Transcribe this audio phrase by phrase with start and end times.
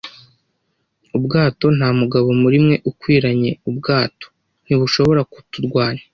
[1.17, 4.25] ubwato- nta mugabo muri mwe ukwiranye ubwato.
[4.65, 6.01] Ntushobora kuturwanya-